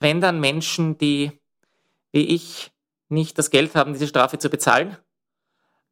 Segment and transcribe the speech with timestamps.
[0.00, 1.32] wenn dann Menschen, die
[2.12, 2.72] wie ich
[3.08, 4.96] nicht das Geld haben, diese Strafe zu bezahlen,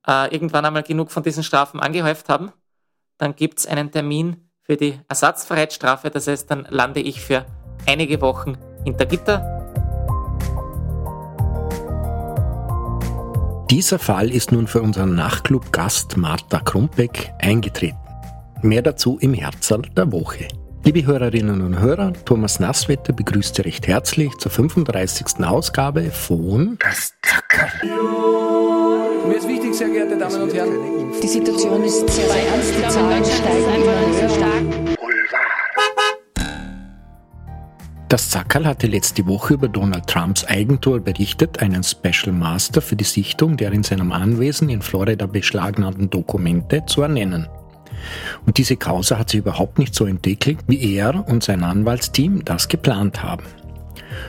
[0.06, 2.52] äh, irgendwann einmal genug von diesen Strafen angehäuft haben,
[3.18, 6.10] dann gibt es einen Termin für die Ersatzfreiheitsstrafe.
[6.10, 7.46] Das heißt, dann lande ich für
[7.86, 9.54] einige Wochen hinter Gitter.
[13.70, 17.98] Dieser Fall ist nun für unseren Nachtclub-Gast Martha Krumpeck eingetreten.
[18.62, 20.48] Mehr dazu im Herzl der Woche.
[20.88, 25.44] Liebe Hörerinnen und Hörer, Thomas Nasswetter begrüßt Sie recht herzlich zur 35.
[25.44, 27.68] Ausgabe von Das Zackerl.
[29.26, 31.12] Mir ist wichtig, sehr geehrte Damen und Herren.
[31.22, 34.96] Die Situation ist sehr ernst, die Zahlen steigen immer sehr stark.
[38.08, 43.04] Das Zackerl hatte letzte Woche über Donald Trumps Eigentor berichtet, einen Special Master für die
[43.04, 47.46] Sichtung der in seinem Anwesen in Florida beschlagnahmten Dokumente zu ernennen.
[48.46, 52.68] Und diese Causa hat sich überhaupt nicht so entwickelt, wie er und sein Anwaltsteam das
[52.68, 53.44] geplant haben.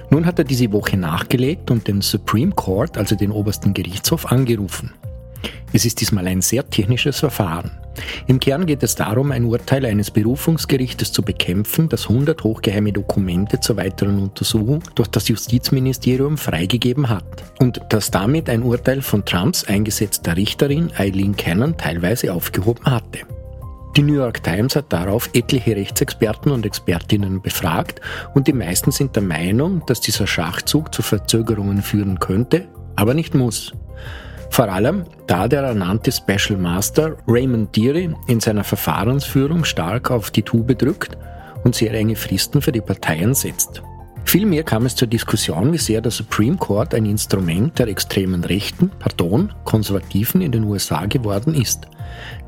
[0.10, 4.92] Nun hat er diese Woche nachgelegt und den Supreme Court, also den obersten Gerichtshof, angerufen.
[5.72, 7.72] Es ist diesmal ein sehr technisches Verfahren.
[8.28, 13.60] Im Kern geht es darum, ein Urteil eines Berufungsgerichtes zu bekämpfen, das 100 hochgeheime Dokumente
[13.60, 17.26] zur weiteren Untersuchung durch das Justizministerium freigegeben hat
[17.60, 23.20] und das damit ein Urteil von Trumps eingesetzter Richterin Eileen Cannon teilweise aufgehoben hatte.
[23.98, 28.02] Die New York Times hat darauf etliche Rechtsexperten und Expertinnen befragt
[28.34, 33.34] und die meisten sind der Meinung, dass dieser Schachzug zu Verzögerungen führen könnte, aber nicht
[33.34, 33.74] muss.
[34.52, 40.44] Vor allem, da der ernannte Special Master Raymond Deary in seiner Verfahrensführung stark auf die
[40.44, 41.18] Tube drückt
[41.64, 43.82] und sehr enge Fristen für die Parteien setzt.
[44.30, 48.92] Vielmehr kam es zur Diskussion, wie sehr der Supreme Court ein Instrument der extremen Rechten,
[49.00, 51.88] pardon, Konservativen in den USA geworden ist.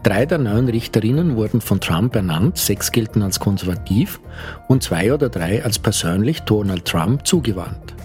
[0.03, 4.19] Drei der neun Richterinnen wurden von Trump ernannt, sechs gelten als konservativ
[4.67, 7.95] und zwei oder drei als persönlich Donald Trump zugewandt.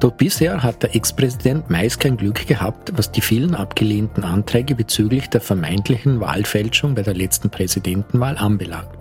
[0.00, 5.28] Doch bisher hat der Ex-Präsident meist kein Glück gehabt, was die vielen abgelehnten Anträge bezüglich
[5.28, 8.99] der vermeintlichen Wahlfälschung bei der letzten Präsidentenwahl anbelangt.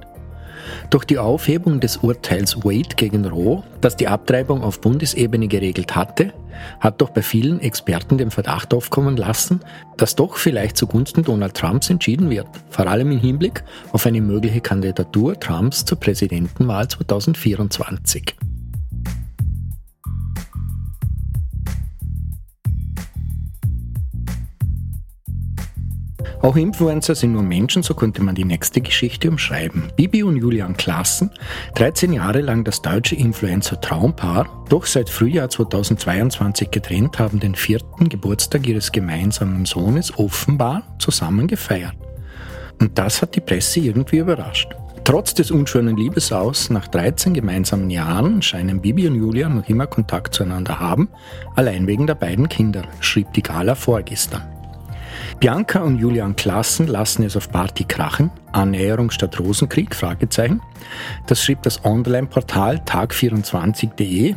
[0.90, 6.34] Durch die Aufhebung des Urteils Wade gegen Roe, das die Abtreibung auf Bundesebene geregelt hatte,
[6.80, 9.60] hat doch bei vielen Experten den Verdacht aufkommen lassen,
[9.98, 14.62] dass doch vielleicht zugunsten Donald Trumps entschieden wird, vor allem im Hinblick auf eine mögliche
[14.62, 18.36] Kandidatur Trumps zur Präsidentenwahl 2024.
[26.42, 29.92] Auch Influencer sind nur Menschen, so könnte man die nächste Geschichte umschreiben.
[29.96, 31.32] Bibi und Julian Klassen,
[31.76, 38.68] 13 Jahre lang das deutsche Influencer-Traumpaar, doch seit Frühjahr 2022 getrennt, haben den vierten Geburtstag
[38.68, 41.96] ihres gemeinsamen Sohnes offenbar zusammen gefeiert.
[42.80, 44.70] Und das hat die Presse irgendwie überrascht.
[45.04, 50.36] Trotz des unschönen Liebesaus nach 13 gemeinsamen Jahren scheinen Bibi und Julian noch immer Kontakt
[50.36, 51.10] zueinander haben,
[51.56, 54.59] allein wegen der beiden Kinder, schrieb die Gala vorgestern.
[55.40, 58.32] Bianca und Julian Klassen lassen es auf Party krachen.
[58.52, 59.96] Annäherung statt Rosenkrieg?
[59.96, 60.62] Fragezeichen.
[61.28, 64.36] Das schrieb das Online-Portal tag24.de.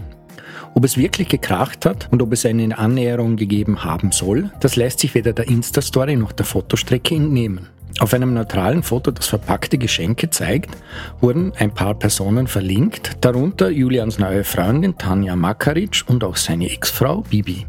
[0.74, 5.00] Ob es wirklich gekracht hat und ob es eine Annäherung gegeben haben soll, das lässt
[5.00, 7.68] sich weder der Insta-Story noch der Fotostrecke entnehmen.
[8.00, 10.76] Auf einem neutralen Foto, das verpackte Geschenke zeigt,
[11.20, 17.22] wurden ein paar Personen verlinkt, darunter Julians neue Freundin Tanja Makaric und auch seine Ex-Frau
[17.28, 17.66] Bibi.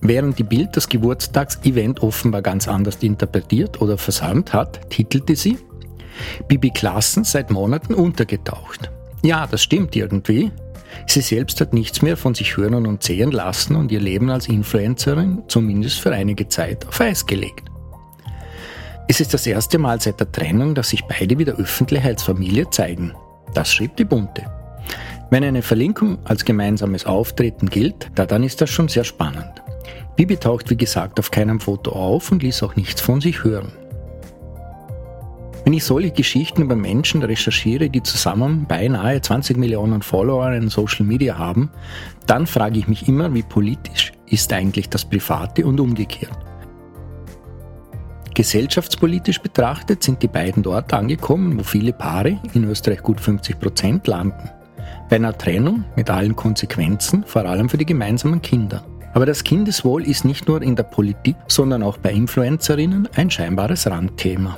[0.00, 5.58] Während die Bild das Geburtstagsevent offenbar ganz anders interpretiert oder versäumt hat, titelte sie
[6.46, 8.90] Bibi Klassen seit Monaten untergetaucht.
[9.22, 10.52] Ja, das stimmt irgendwie.
[11.06, 14.48] Sie selbst hat nichts mehr von sich hören und sehen lassen und ihr Leben als
[14.48, 17.68] Influencerin zumindest für einige Zeit auf Eis gelegt.
[19.08, 22.68] Es ist das erste Mal seit der Trennung, dass sich beide wieder öffentlich als Familie
[22.70, 23.14] zeigen.
[23.54, 24.44] Das schrieb die Bunte.
[25.30, 29.62] Wenn eine Verlinkung als gemeinsames Auftreten gilt, da dann ist das schon sehr spannend.
[30.18, 33.70] Bibi taucht wie gesagt auf keinem Foto auf und ließ auch nichts von sich hören.
[35.64, 41.06] Wenn ich solche Geschichten über Menschen recherchiere, die zusammen beinahe 20 Millionen Follower in Social
[41.06, 41.70] Media haben,
[42.26, 46.36] dann frage ich mich immer, wie politisch ist eigentlich das Private und umgekehrt.
[48.34, 54.08] Gesellschaftspolitisch betrachtet sind die beiden dort angekommen, wo viele Paare, in Österreich gut 50 Prozent,
[54.08, 54.50] landen.
[55.08, 58.84] Bei einer Trennung mit allen Konsequenzen, vor allem für die gemeinsamen Kinder.
[59.14, 63.86] Aber das Kindeswohl ist nicht nur in der Politik, sondern auch bei Influencerinnen ein scheinbares
[63.86, 64.56] Randthema.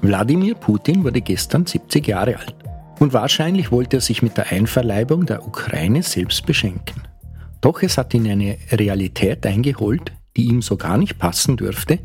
[0.00, 2.54] Wladimir Putin wurde gestern 70 Jahre alt.
[2.98, 7.02] Und wahrscheinlich wollte er sich mit der Einverleibung der Ukraine selbst beschenken.
[7.60, 11.98] Doch es hat ihn eine Realität eingeholt, die ihm so gar nicht passen dürfte,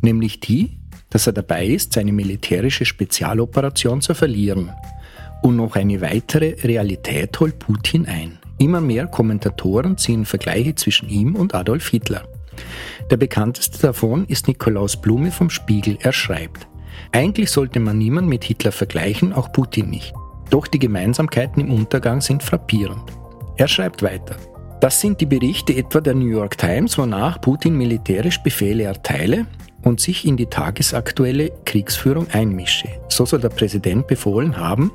[0.00, 0.79] nämlich die,
[1.10, 4.70] dass er dabei ist, seine militärische Spezialoperation zu verlieren.
[5.42, 8.38] Und noch eine weitere Realität holt Putin ein.
[8.58, 12.28] Immer mehr Kommentatoren ziehen Vergleiche zwischen ihm und Adolf Hitler.
[13.10, 15.98] Der bekannteste davon ist Nikolaus Blume vom Spiegel.
[16.00, 16.68] Er schreibt,
[17.12, 20.12] eigentlich sollte man niemand mit Hitler vergleichen, auch Putin nicht.
[20.50, 23.02] Doch die Gemeinsamkeiten im Untergang sind frappierend.
[23.56, 24.36] Er schreibt weiter.
[24.80, 29.46] Das sind die Berichte etwa der New York Times, wonach Putin militärisch Befehle erteile
[29.82, 32.88] und sich in die tagesaktuelle Kriegsführung einmische.
[33.08, 34.92] So soll der Präsident befohlen haben,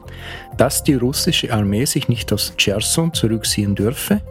[0.57, 4.21] dass die russische Armee sich nicht aus Cherson zurückziehen dürfe.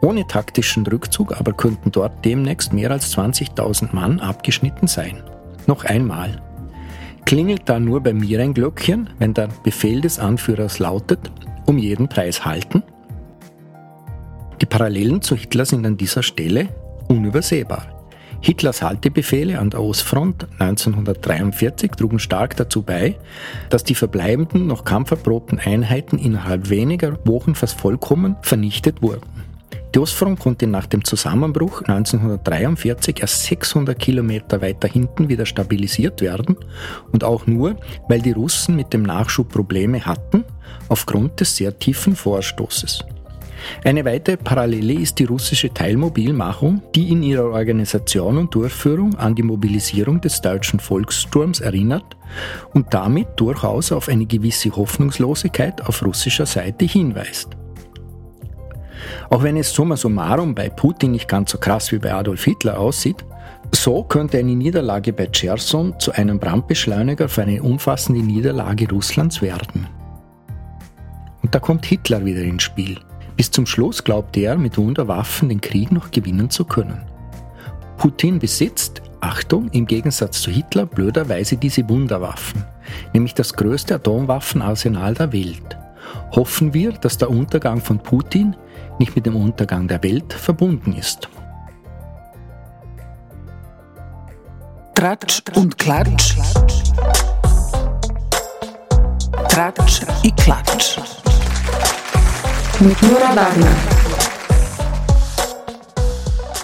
[0.00, 5.22] Ohne taktischen Rückzug aber könnten dort demnächst mehr als 20.000 Mann abgeschnitten sein.
[5.66, 6.42] Noch einmal.
[7.24, 11.30] Klingelt da nur bei mir ein Glöckchen, wenn der Befehl des Anführers lautet,
[11.64, 12.82] um jeden Preis halten?
[14.60, 16.68] Die Parallelen zu Hitler sind an dieser Stelle
[17.08, 17.93] unübersehbar.
[18.40, 23.16] Hitlers Haltebefehle an der Ostfront 1943 trugen stark dazu bei,
[23.70, 29.22] dass die verbleibenden noch kampferprobten Einheiten innerhalb weniger Wochen fast vollkommen vernichtet wurden.
[29.94, 36.56] Die Ostfront konnte nach dem Zusammenbruch 1943 erst 600 Kilometer weiter hinten wieder stabilisiert werden
[37.12, 37.76] und auch nur,
[38.08, 40.44] weil die Russen mit dem Nachschub Probleme hatten,
[40.88, 43.04] aufgrund des sehr tiefen Vorstoßes.
[43.84, 49.42] Eine weitere Parallele ist die russische Teilmobilmachung, die in ihrer Organisation und Durchführung an die
[49.42, 52.16] Mobilisierung des deutschen Volkssturms erinnert
[52.72, 57.50] und damit durchaus auf eine gewisse Hoffnungslosigkeit auf russischer Seite hinweist.
[59.30, 62.78] Auch wenn es summa summarum bei Putin nicht ganz so krass wie bei Adolf Hitler
[62.78, 63.24] aussieht,
[63.72, 69.86] so könnte eine Niederlage bei Cherson zu einem Brandbeschleuniger für eine umfassende Niederlage Russlands werden.
[71.42, 72.98] Und da kommt Hitler wieder ins Spiel.
[73.36, 77.02] Bis zum Schluss glaubte er, mit Wunderwaffen den Krieg noch gewinnen zu können.
[77.96, 82.64] Putin besitzt, Achtung, im Gegensatz zu Hitler blöderweise diese Wunderwaffen,
[83.12, 85.78] nämlich das größte Atomwaffenarsenal der Welt.
[86.32, 88.54] Hoffen wir, dass der Untergang von Putin
[88.98, 91.28] nicht mit dem Untergang der Welt verbunden ist.
[94.94, 96.36] Tratsch und Klatsch.
[99.48, 100.98] Tratsch i Klatsch
[102.80, 103.76] mit Nora Wagner.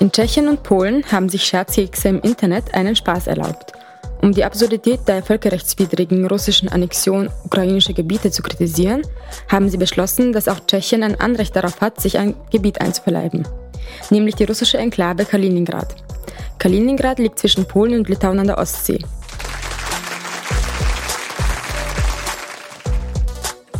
[0.01, 3.73] In Tschechien und Polen haben sich Scherzkekse im Internet einen Spaß erlaubt.
[4.21, 9.03] Um die Absurdität der völkerrechtswidrigen russischen Annexion ukrainischer Gebiete zu kritisieren,
[9.49, 13.47] haben sie beschlossen, dass auch Tschechien ein Anrecht darauf hat, sich ein Gebiet einzuverleiben,
[14.11, 15.95] nämlich die russische Enklave Kaliningrad.
[16.59, 18.99] Kaliningrad liegt zwischen Polen und Litauen an der Ostsee.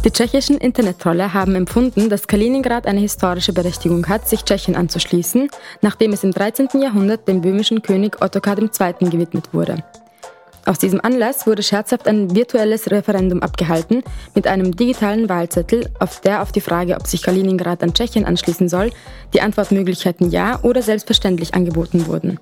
[0.03, 5.51] Die tschechischen Internettrolle haben empfunden, dass Kaliningrad eine historische Berechtigung hat, sich Tschechien anzuschließen,
[5.83, 6.69] nachdem es im 13.
[6.81, 9.11] Jahrhundert dem böhmischen König Ottokar II.
[9.11, 9.85] gewidmet wurde.
[10.65, 14.03] Aus diesem Anlass wurde scherzhaft ein virtuelles Referendum abgehalten
[14.35, 18.71] mit einem digitalen Wahlzettel, auf der auf die Frage, ob sich Kaliningrad an Tschechien anschließen
[18.71, 18.93] soll,
[19.35, 22.41] die Antwortmöglichkeiten Ja oder selbstverständlich angeboten wurden.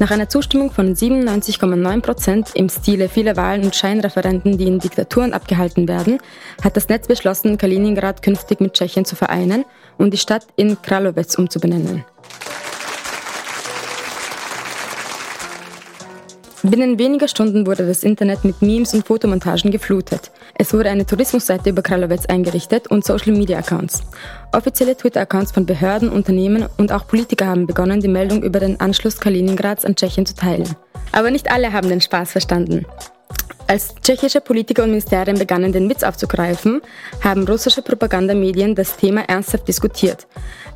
[0.00, 5.32] Nach einer Zustimmung von 97,9 Prozent im Stile vieler Wahlen und Scheinreferenden, die in Diktaturen
[5.32, 6.18] abgehalten werden,
[6.64, 9.64] hat das Netz beschlossen, Kaliningrad künftig mit Tschechien zu vereinen
[9.96, 12.04] und die Stadt in Kralowec umzubenennen.
[16.64, 20.30] Binnen weniger Stunden wurde das Internet mit Memes und Fotomontagen geflutet.
[20.54, 24.02] Es wurde eine Tourismusseite über Kralowetz eingerichtet und Social-Media-Accounts.
[24.50, 29.20] Offizielle Twitter-Accounts von Behörden, Unternehmen und auch Politiker haben begonnen, die Meldung über den Anschluss
[29.20, 30.74] Kaliningrads an Tschechien zu teilen.
[31.12, 32.86] Aber nicht alle haben den Spaß verstanden.
[33.66, 36.82] Als tschechische Politiker und Ministerien begannen, den Witz aufzugreifen,
[37.22, 40.26] haben russische Propagandamedien das Thema ernsthaft diskutiert.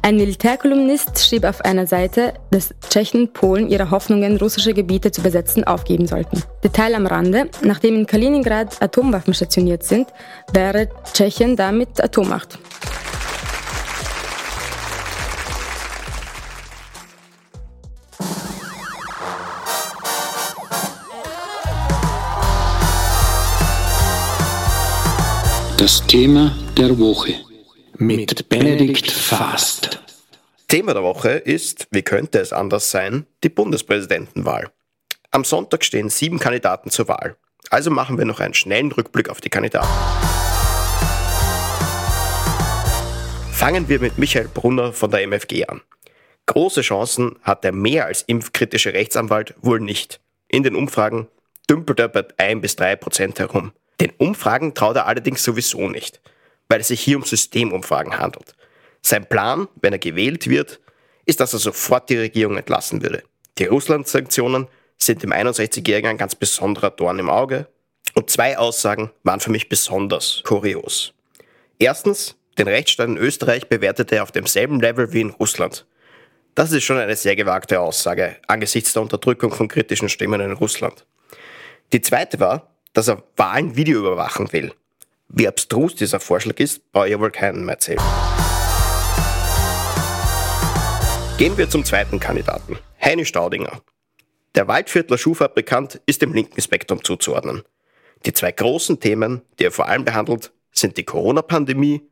[0.00, 5.64] Ein Militärkolumnist schrieb auf einer Seite, dass Tschechen Polen ihre Hoffnungen, russische Gebiete zu besetzen,
[5.64, 6.42] aufgeben sollten.
[6.64, 10.08] Detail am Rande, nachdem in Kaliningrad Atomwaffen stationiert sind,
[10.52, 12.58] wäre Tschechien damit Atommacht.
[25.78, 27.34] Das Thema der Woche
[27.98, 30.00] mit Benedikt Fast.
[30.66, 34.72] Thema der Woche ist, wie könnte es anders sein, die Bundespräsidentenwahl.
[35.30, 37.36] Am Sonntag stehen sieben Kandidaten zur Wahl.
[37.70, 39.86] Also machen wir noch einen schnellen Rückblick auf die Kandidaten.
[43.52, 45.80] Fangen wir mit Michael Brunner von der MFG an.
[46.46, 50.18] Große Chancen hat der mehr als impfkritische Rechtsanwalt wohl nicht.
[50.48, 51.28] In den Umfragen
[51.70, 53.70] dümpelt er bei 1 bis 3 Prozent herum.
[54.00, 56.20] Den Umfragen traut er allerdings sowieso nicht,
[56.68, 58.54] weil es sich hier um Systemumfragen handelt.
[59.02, 60.80] Sein Plan, wenn er gewählt wird,
[61.24, 63.22] ist, dass er sofort die Regierung entlassen würde.
[63.58, 67.68] Die Russland-Sanktionen sind dem 61-Jährigen ein ganz besonderer Dorn im Auge
[68.14, 71.12] und zwei Aussagen waren für mich besonders kurios.
[71.78, 75.86] Erstens, den Rechtsstaat in Österreich bewertete er auf demselben Level wie in Russland.
[76.54, 81.06] Das ist schon eine sehr gewagte Aussage angesichts der Unterdrückung von kritischen Stimmen in Russland.
[81.92, 84.72] Die zweite war, dass er Wahlen Video überwachen will.
[85.28, 88.02] Wie abstrus dieser Vorschlag ist, brauche ich wohl keinen mehr erzählen.
[91.36, 93.80] Gehen wir zum zweiten Kandidaten, Heini Staudinger.
[94.54, 97.62] Der Waldviertler Schuhfabrikant ist dem linken Spektrum zuzuordnen.
[98.26, 102.02] Die zwei großen Themen, die er vor allem behandelt, sind die Corona-Pandemie,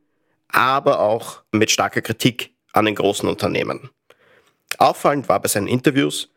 [0.47, 3.89] aber auch mit starker Kritik an den großen Unternehmen.
[4.77, 6.29] Auffallend war bei seinen Interviews,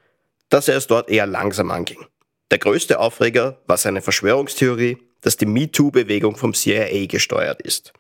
[0.49, 2.05] dass er es dort eher langsam anging.
[2.51, 7.93] Der größte Aufreger war seine Verschwörungstheorie, dass die MeToo-Bewegung vom CIA gesteuert ist.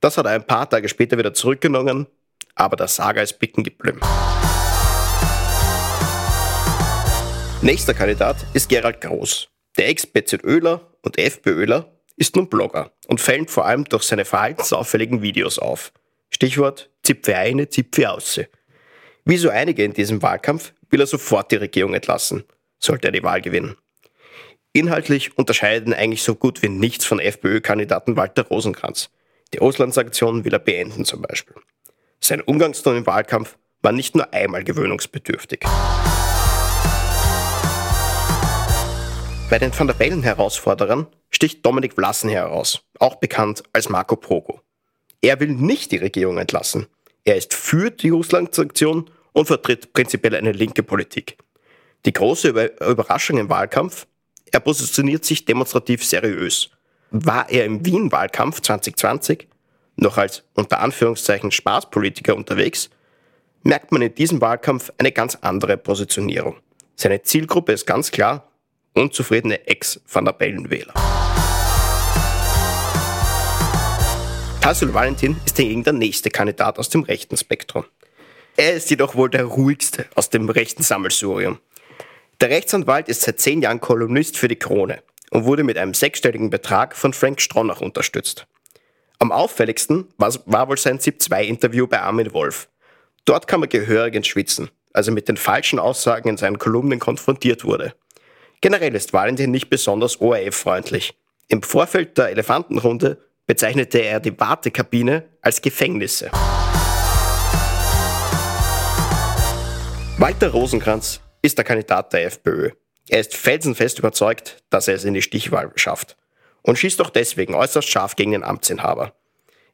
[0.00, 2.06] Das hat er ein paar Tage später wieder zurückgenommen,
[2.54, 3.98] aber der Saga ist bicken geblieben.
[7.62, 9.48] Nächster Kandidat ist Gerald Groß.
[9.76, 15.58] Der Ex-BZÖler und FPÖler ist nun Blogger und fällt vor allem durch seine verhaltensauffälligen Videos
[15.58, 15.92] auf.
[16.30, 18.48] Stichwort Zipfe eine, Zipfe ausse.
[19.24, 22.44] Wie so einige in diesem Wahlkampf will er sofort die Regierung entlassen,
[22.80, 23.76] sollte er die Wahl gewinnen.
[24.72, 29.10] Inhaltlich unterscheidet ihn eigentlich so gut wie nichts von FPÖ-Kandidaten Walter Rosenkranz.
[29.52, 31.56] Die Auslandsaktion will er beenden zum Beispiel.
[32.20, 35.60] Sein Umgangston im Wahlkampf war nicht nur einmal gewöhnungsbedürftig.
[39.48, 44.60] Bei den Van der Bellen-Herausforderern sticht Dominik Vlassen heraus, auch bekannt als Marco Pogo.
[45.20, 46.86] Er will nicht die Regierung entlassen.
[47.24, 51.36] Er ist für die Russland-Sanktion und vertritt prinzipiell eine linke Politik.
[52.06, 54.06] Die große Überraschung im Wahlkampf,
[54.50, 56.70] er positioniert sich demonstrativ seriös.
[57.10, 59.48] War er im Wien-Wahlkampf 2020
[59.96, 62.88] noch als unter Anführungszeichen Spaßpolitiker unterwegs,
[63.62, 66.56] merkt man in diesem Wahlkampf eine ganz andere Positionierung.
[66.96, 68.48] Seine Zielgruppe ist ganz klar
[68.94, 70.94] unzufriedene Ex-Van der Bellen-Wähler.
[74.62, 77.84] Tassel Valentin ist hingegen der nächste Kandidat aus dem rechten Spektrum.
[78.56, 81.58] Er ist jedoch wohl der ruhigste aus dem rechten Sammelsurium.
[82.40, 86.48] Der Rechtsanwalt ist seit zehn Jahren Kolumnist für die Krone und wurde mit einem sechsstelligen
[86.48, 88.46] Betrag von Frank Stronach unterstützt.
[89.18, 92.70] Am auffälligsten war, wohl sein ZIP-2-Interview bei Armin Wolf.
[93.26, 96.98] Dort kam er gehörig ins Schwitzen, als er mit den falschen Aussagen in seinen Kolumnen
[96.98, 97.92] konfrontiert wurde.
[98.62, 101.12] Generell ist Valentin nicht besonders ORF-freundlich.
[101.48, 106.30] Im Vorfeld der Elefantenrunde bezeichnete er die Wartekabine als Gefängnisse.
[110.16, 112.70] Walter Rosenkranz ist der Kandidat der FPÖ.
[113.08, 116.16] Er ist felsenfest überzeugt, dass er es in die Stichwahl schafft
[116.62, 119.14] und schießt auch deswegen äußerst scharf gegen den Amtsinhaber.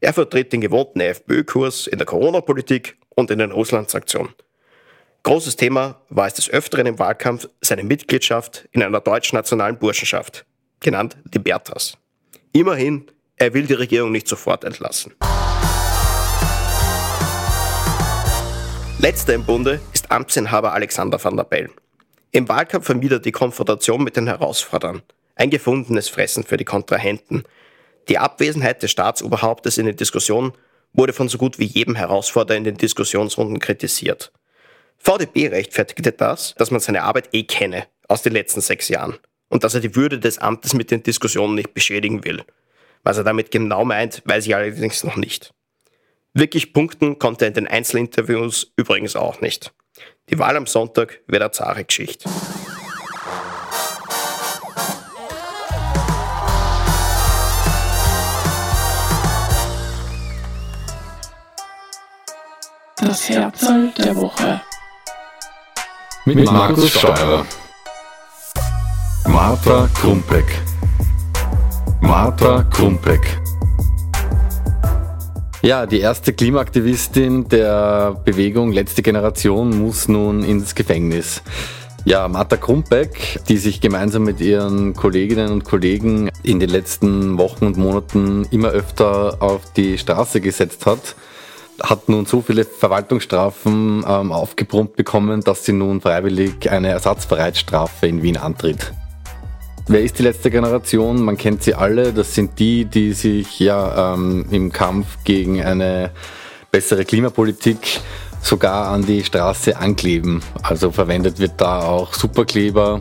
[0.01, 4.35] Er vertritt den gewohnten FPÖ-Kurs in der Corona-Politik und in den Russlandsaktionen.
[5.23, 10.47] Großes Thema war es des Öfteren im Wahlkampf seine Mitgliedschaft in einer deutsch-nationalen Burschenschaft,
[10.79, 11.99] genannt Libertas.
[12.53, 15.15] Immerhin, er will die Regierung nicht sofort entlassen.
[18.99, 19.81] Letzter im Bunde
[20.11, 21.73] Amtsinhaber Alexander van der Bellen.
[22.33, 25.03] Im Wahlkampf vermied die Konfrontation mit den Herausforderern.
[25.35, 27.45] Ein gefundenes Fressen für die Kontrahenten.
[28.09, 30.53] Die Abwesenheit des Staatsoberhauptes in den Diskussionen
[30.93, 34.33] wurde von so gut wie jedem Herausforderer in den Diskussionsrunden kritisiert.
[34.99, 39.63] VDB rechtfertigte das, dass man seine Arbeit eh kenne aus den letzten sechs Jahren und
[39.65, 42.43] dass er die Würde des Amtes mit den Diskussionen nicht beschädigen will.
[43.03, 45.53] Was er damit genau meint, weiß ich allerdings noch nicht.
[46.35, 49.73] Wirklich punkten konnte er in den Einzelinterviews übrigens auch nicht.
[50.29, 52.29] Die Wahl am Sonntag wird eine zahre Geschichte.
[62.97, 64.61] Das Herzl der Woche
[66.25, 67.47] mit Markus Steurer.
[69.27, 70.61] Martha Krumpeck.
[72.01, 73.46] Martha Krumpeck.
[75.67, 81.43] Ja, die erste Klimaaktivistin der Bewegung Letzte Generation muss nun ins Gefängnis.
[82.05, 87.67] Ja, Martha Krumpeck, die sich gemeinsam mit ihren Kolleginnen und Kollegen in den letzten Wochen
[87.67, 91.17] und Monaten immer öfter auf die Straße gesetzt hat,
[91.83, 98.23] hat nun so viele Verwaltungsstrafen ähm, aufgebrummt bekommen, dass sie nun freiwillig eine Ersatzbereitstrafe in
[98.23, 98.93] Wien antritt.
[99.89, 101.23] Wer ist die letzte Generation?
[101.23, 102.13] Man kennt sie alle.
[102.13, 106.11] Das sind die, die sich ja ähm, im Kampf gegen eine
[106.73, 108.01] bessere Klimapolitik
[108.43, 110.43] sogar an die Straße ankleben.
[110.61, 113.01] Also verwendet wird da auch Superkleber,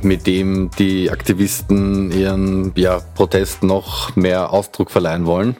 [0.00, 5.56] mit dem die Aktivisten ihren ja, Protest noch mehr Ausdruck verleihen wollen.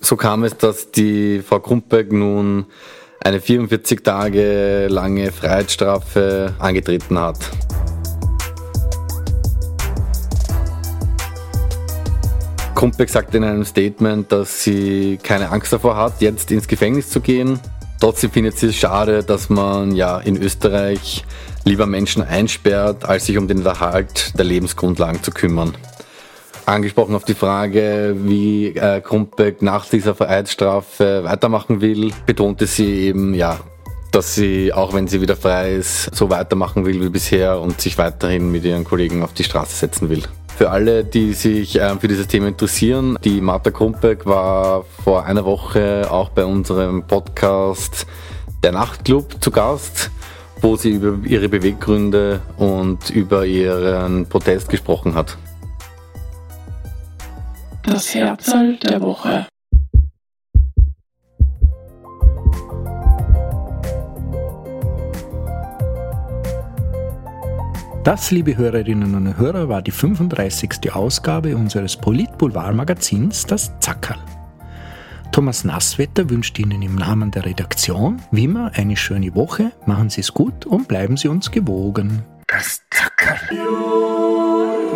[0.00, 2.66] So kam es, dass die Frau Krumpeck nun
[3.22, 7.38] eine 44 Tage lange Freiheitsstrafe angetreten hat.
[12.80, 17.20] Kumpeck sagt in einem Statement, dass sie keine Angst davor hat, jetzt ins Gefängnis zu
[17.20, 17.60] gehen.
[18.00, 21.26] Trotzdem findet sie es schade, dass man ja in Österreich
[21.66, 25.74] lieber Menschen einsperrt, als sich um den Erhalt der Lebensgrundlagen zu kümmern.
[26.64, 33.34] Angesprochen auf die Frage, wie äh, Krumpeck nach dieser Freiheitsstrafe weitermachen will, betonte sie eben,
[33.34, 33.60] ja,
[34.10, 37.98] dass sie, auch wenn sie wieder frei ist, so weitermachen will wie bisher und sich
[37.98, 40.22] weiterhin mit ihren Kollegen auf die Straße setzen will.
[40.60, 45.46] Für alle, die sich äh, für dieses Thema interessieren, die Martha Krumpeck war vor einer
[45.46, 48.06] Woche auch bei unserem Podcast
[48.62, 50.10] Der Nachtclub zu Gast,
[50.60, 55.38] wo sie über ihre Beweggründe und über ihren Protest gesprochen hat.
[57.82, 59.46] Das Herzl der Woche.
[68.02, 70.90] Das, liebe Hörerinnen und Hörer, war die 35.
[70.94, 74.16] Ausgabe unseres Polit-Boulevard-Magazins, das Zackerl.
[75.32, 80.22] Thomas Nasswetter wünscht Ihnen im Namen der Redaktion wie immer eine schöne Woche, machen Sie
[80.22, 82.22] es gut und bleiben Sie uns gewogen.
[82.46, 83.38] Das Zackerl.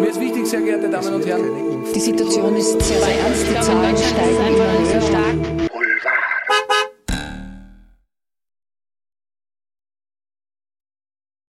[0.00, 1.84] Mir ist wichtig, sehr geehrte Damen und Herren.
[1.94, 3.46] Die Situation ist sehr, sehr ernst.
[3.50, 5.53] Die Zahlen steigen immer